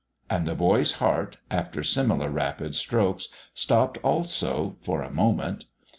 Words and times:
And 0.31 0.47
the 0.47 0.55
boy's 0.55 0.93
heart, 0.93 1.37
after 1.51 1.83
similar 1.83 2.31
rapid 2.31 2.73
strokes, 2.73 3.27
stopped 3.53 3.99
also 4.03 4.77
for 4.81 5.03
a 5.03 5.11
moment. 5.13 5.65